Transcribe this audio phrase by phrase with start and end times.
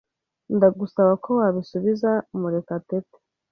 [0.55, 2.09] Ndagusaba ko wabisubiza
[2.39, 3.17] Murekatete.